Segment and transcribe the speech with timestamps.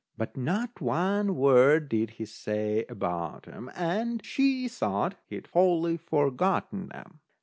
[0.17, 6.89] But not one word did he say about 'em, and she thought he'd wholly forgotten
[6.91, 7.19] 'em.